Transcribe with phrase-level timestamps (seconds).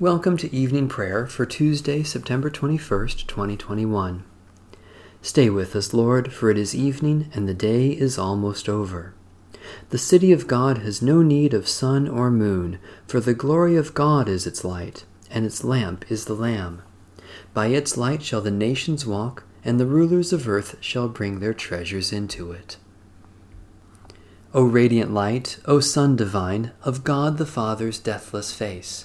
[0.00, 4.24] Welcome to evening prayer for Tuesday, September 21st, 2021.
[5.20, 9.12] Stay with us, Lord, for it is evening and the day is almost over.
[9.90, 13.92] The city of God has no need of sun or moon, for the glory of
[13.92, 16.80] God is its light, and its lamp is the Lamb.
[17.52, 21.52] By its light shall the nations walk, and the rulers of earth shall bring their
[21.52, 22.78] treasures into it.
[24.54, 29.04] O radiant light, O Sun divine, of God the Father's deathless face,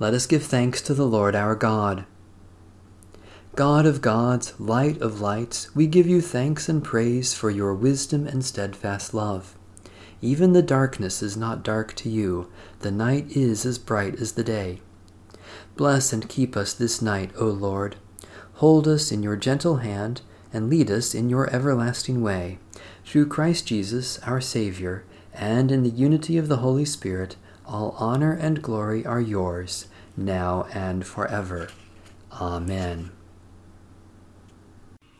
[0.00, 2.06] Let us give thanks to the Lord our God.
[3.54, 8.26] God of gods, light of lights, we give you thanks and praise for your wisdom
[8.26, 9.58] and steadfast love.
[10.22, 14.42] Even the darkness is not dark to you, the night is as bright as the
[14.42, 14.80] day.
[15.76, 17.96] Bless and keep us this night, O Lord.
[18.54, 22.58] Hold us in your gentle hand, and lead us in your everlasting way.
[23.04, 25.04] Through Christ Jesus, our Saviour,
[25.34, 27.36] and in the unity of the Holy Spirit,
[27.70, 31.68] all honor and glory are yours, now and forever.
[32.32, 33.12] Amen.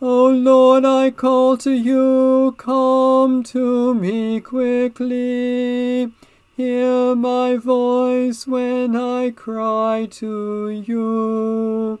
[0.01, 6.11] O Lord, I call to you, come to me quickly.
[6.57, 12.00] Hear my voice when I cry to you.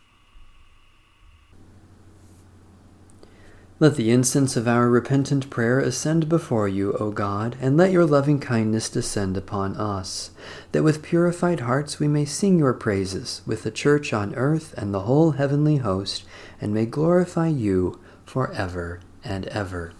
[3.81, 8.05] Let the incense of our repentant prayer ascend before you, O God, and let your
[8.05, 10.29] loving kindness descend upon us,
[10.71, 14.93] that with purified hearts we may sing your praises with the church on earth and
[14.93, 16.25] the whole heavenly host,
[16.61, 19.93] and may glorify you for ever and ever.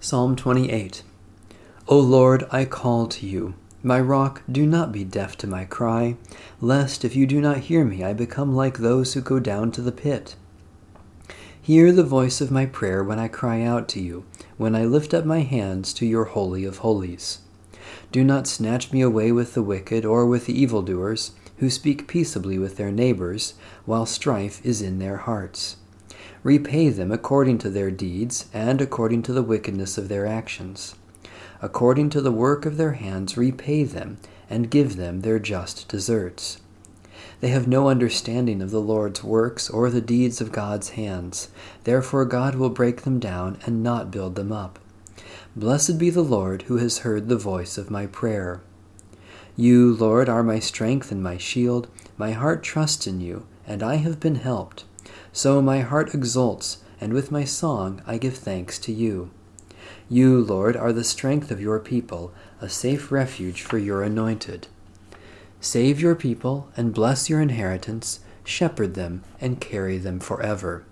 [0.00, 1.04] Psalm 28
[1.86, 3.54] O Lord, I call to you.
[3.84, 6.16] My rock, do not be deaf to my cry,
[6.60, 9.80] lest if you do not hear me, I become like those who go down to
[9.80, 10.34] the pit.
[11.68, 14.24] Hear the voice of my prayer when I cry out to you,
[14.56, 17.40] when I lift up my hands to your Holy of Holies.
[18.10, 22.58] Do not snatch me away with the wicked or with the evildoers, who speak peaceably
[22.58, 23.52] with their neighbors,
[23.84, 25.76] while strife is in their hearts.
[26.42, 30.94] Repay them according to their deeds and according to the wickedness of their actions
[31.60, 34.18] according to the work of their hands, repay them,
[34.48, 36.58] and give them their just deserts.
[37.40, 41.50] They have no understanding of the Lord's works or the deeds of God's hands.
[41.84, 44.78] Therefore God will break them down and not build them up.
[45.54, 48.60] Blessed be the Lord who has heard the voice of my prayer.
[49.56, 51.88] You, Lord, are my strength and my shield.
[52.16, 54.84] My heart trusts in you, and I have been helped.
[55.32, 59.30] So my heart exults, and with my song I give thanks to you.
[60.08, 64.68] You, Lord, are the strength of your people, a safe refuge for your anointed.
[65.60, 70.84] Save your people and bless your inheritance, shepherd them and carry them forever.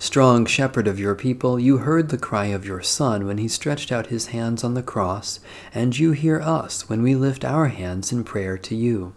[0.00, 3.90] Strong shepherd of your people, you heard the cry of your Son when he stretched
[3.90, 5.40] out his hands on the cross,
[5.74, 9.12] and you hear us when we lift our hands in prayer to you.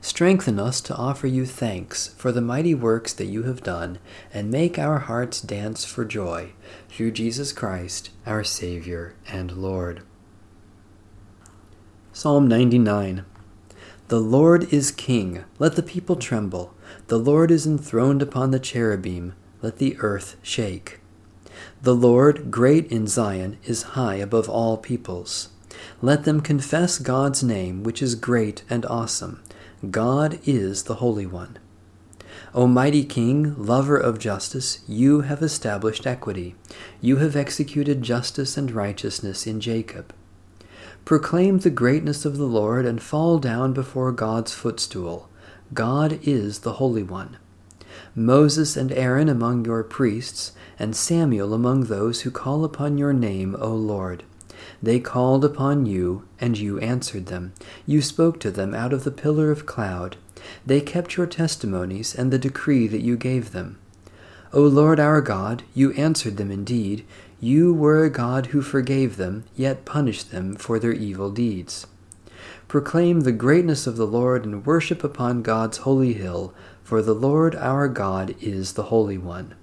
[0.00, 3.98] Strengthen us to offer you thanks for the mighty works that you have done,
[4.32, 6.52] and make our hearts dance for joy,
[6.88, 10.02] through Jesus Christ, our Savior and Lord.
[12.24, 13.22] Psalm 99
[14.08, 16.72] The Lord is King, let the people tremble.
[17.08, 21.00] The Lord is enthroned upon the cherubim let the earth shake.
[21.82, 25.50] The Lord, great in Zion, is high above all peoples.
[26.00, 29.42] Let them confess God's name, which is great and awesome.
[29.90, 31.58] God is the Holy One.
[32.54, 36.54] O mighty King, lover of justice, you have established equity.
[37.02, 40.14] You have executed justice and righteousness in Jacob.
[41.04, 45.28] Proclaim the greatness of the Lord and fall down before God's footstool.
[45.74, 47.36] God is the Holy One.
[48.14, 53.54] Moses and Aaron among your priests, and Samuel among those who call upon your name,
[53.58, 54.22] O Lord.
[54.82, 57.52] They called upon you, and you answered them.
[57.84, 60.16] You spoke to them out of the pillar of cloud.
[60.64, 63.78] They kept your testimonies and the decree that you gave them.
[64.54, 67.04] O Lord our God, you answered them indeed.
[67.44, 71.86] You were a God who forgave them, yet punished them for their evil deeds.
[72.68, 77.54] Proclaim the greatness of the Lord and worship upon God's holy hill for the Lord
[77.56, 79.54] our God is the Holy One.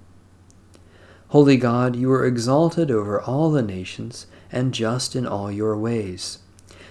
[1.30, 6.38] Holy God, you are exalted over all the nations, and just in all your ways.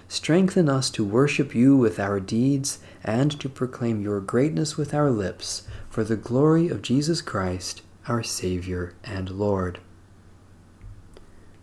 [0.10, 5.10] Strengthen us to worship you with our deeds, and to proclaim your greatness with our
[5.10, 9.80] lips, for the glory of Jesus Christ, our Savior and Lord.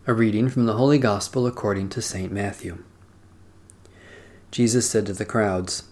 [0.09, 2.33] A reading from the Holy Gospel according to St.
[2.33, 2.83] Matthew.
[4.51, 5.83] Jesus said to the crowds,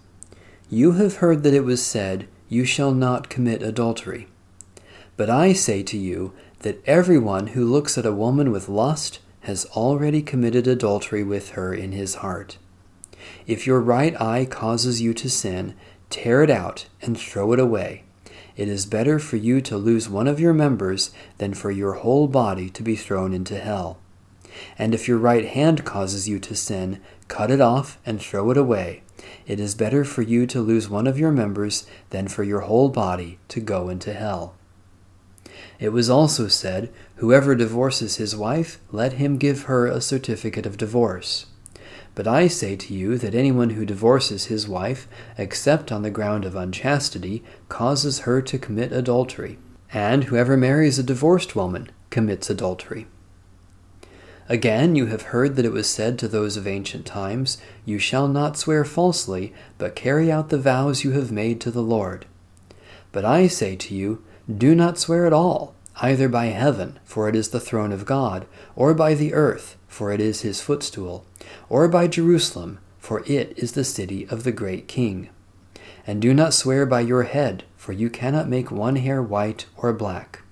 [0.71, 4.27] You have heard that it was said, you shall not commit adultery.
[5.19, 9.67] But I say to you that everyone who looks at a woman with lust has
[9.77, 12.57] already committed adultery with her in his heart.
[13.47, 15.75] If your right eye causes you to sin,
[16.09, 18.05] tear it out and throw it away.
[18.57, 22.29] It is better for you to lose one of your members than for your whole
[22.29, 23.99] body to be thrown into hell.
[24.79, 28.57] And if your right hand causes you to sin, cut it off and throw it
[28.57, 29.03] away.
[29.47, 32.89] It is better for you to lose one of your members than for your whole
[32.89, 34.55] body to go into hell.
[35.79, 40.77] It was also said, Whoever divorces his wife, let him give her a certificate of
[40.77, 41.47] divorce.
[42.15, 45.07] But I say to you that anyone who divorces his wife,
[45.37, 49.59] except on the ground of unchastity, causes her to commit adultery.
[49.93, 53.07] And whoever marries a divorced woman commits adultery.
[54.49, 58.29] Again, you have heard that it was said to those of ancient times, You shall
[58.29, 62.27] not swear falsely, but carry out the vows you have made to the Lord.
[63.11, 64.23] But I say to you,
[64.55, 68.47] Do not swear at all, either by heaven, for it is the throne of God,
[68.77, 71.25] or by the earth, for it is his footstool,
[71.69, 75.29] or by Jerusalem, for it is the city of the great King.
[76.07, 79.93] And do not swear by your head, for you cannot make one hair white or
[79.93, 80.43] black.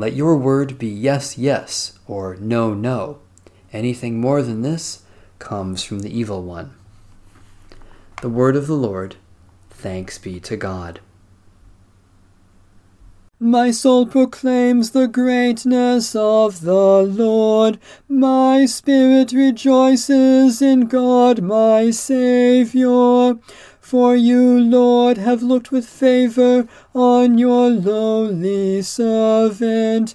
[0.00, 3.18] Let your word be yes, yes, or no, no.
[3.70, 5.02] Anything more than this
[5.38, 6.72] comes from the evil one.
[8.22, 9.16] The word of the Lord.
[9.68, 11.00] Thanks be to God.
[13.38, 17.78] My soul proclaims the greatness of the Lord.
[18.08, 23.38] My spirit rejoices in God my Saviour.
[23.90, 30.14] For you, Lord, have looked with favor on your lowly servant.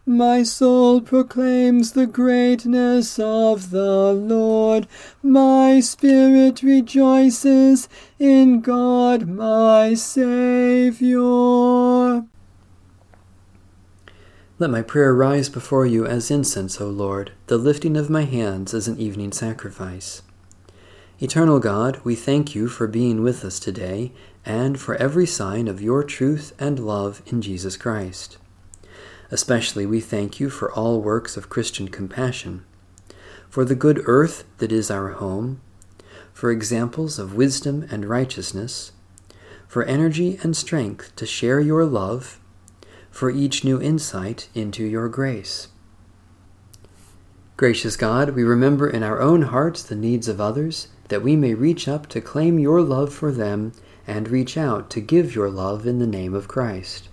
[0.11, 4.85] My soul proclaims the greatness of the Lord.
[5.23, 7.87] My spirit rejoices
[8.19, 11.15] in God my Saviour.
[14.59, 18.73] Let my prayer rise before you as incense, O Lord, the lifting of my hands
[18.73, 20.23] as an evening sacrifice.
[21.19, 24.11] Eternal God, we thank you for being with us today
[24.45, 28.37] and for every sign of your truth and love in Jesus Christ.
[29.31, 32.65] Especially we thank you for all works of Christian compassion,
[33.49, 35.61] for the good earth that is our home,
[36.33, 38.91] for examples of wisdom and righteousness,
[39.67, 42.41] for energy and strength to share your love,
[43.09, 45.69] for each new insight into your grace.
[47.55, 51.53] Gracious God, we remember in our own hearts the needs of others, that we may
[51.53, 53.71] reach up to claim your love for them
[54.05, 57.07] and reach out to give your love in the name of Christ.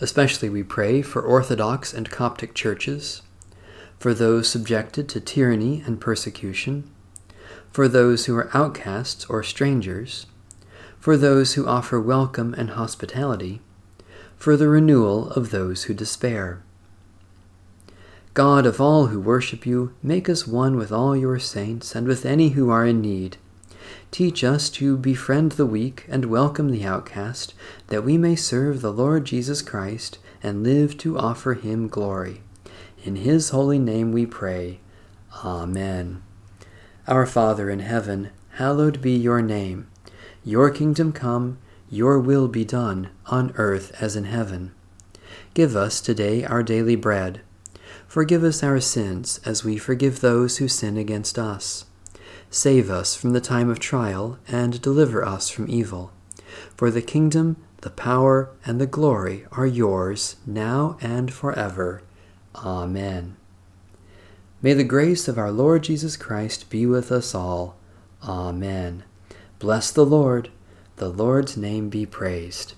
[0.00, 3.22] Especially we pray for Orthodox and Coptic churches,
[3.98, 6.90] for those subjected to tyranny and persecution,
[7.70, 10.26] for those who are outcasts or strangers,
[10.98, 13.60] for those who offer welcome and hospitality,
[14.36, 16.62] for the renewal of those who despair.
[18.34, 22.26] God of all who worship you, make us one with all your saints and with
[22.26, 23.38] any who are in need
[24.10, 27.54] Teach us to befriend the weak and welcome the outcast,
[27.88, 32.40] that we may serve the Lord Jesus Christ and live to offer him glory.
[33.02, 34.80] In his holy name we pray.
[35.44, 36.22] Amen.
[37.06, 39.88] Our Father in heaven, hallowed be your name.
[40.44, 41.58] Your kingdom come,
[41.90, 44.72] your will be done, on earth as in heaven.
[45.52, 47.40] Give us today our daily bread.
[48.06, 51.84] Forgive us our sins, as we forgive those who sin against us
[52.50, 56.12] Save us from the time of trial, and deliver us from evil.
[56.76, 62.02] For the kingdom, the power, and the glory are yours, now and forever.
[62.54, 63.36] Amen.
[64.62, 67.76] May the grace of our Lord Jesus Christ be with us all.
[68.22, 69.04] Amen.
[69.58, 70.50] Bless the Lord.
[70.96, 72.74] The Lord's name be praised.